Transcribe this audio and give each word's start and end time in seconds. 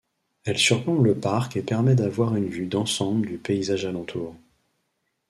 Elle 0.45 0.57
surplombe 0.57 1.05
le 1.05 1.13
parc 1.13 1.55
et 1.57 1.61
permet 1.61 1.93
d'avoir 1.93 2.35
une 2.35 2.49
vue 2.49 2.65
d'ensemble 2.65 3.27
du 3.27 3.37
paysage 3.37 3.85
alentour. 3.85 4.35